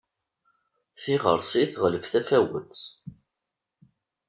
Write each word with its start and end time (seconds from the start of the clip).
Tiɣɣersi 1.01 1.63
teɣleb 1.71 2.03
tafawet. 2.11 2.79